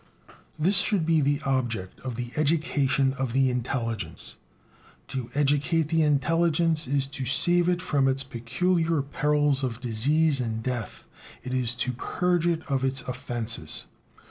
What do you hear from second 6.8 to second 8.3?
is to save it from its